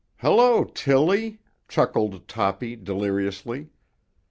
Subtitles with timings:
[0.17, 3.69] "Hello, Tilly," chuckled Toppy deliriously.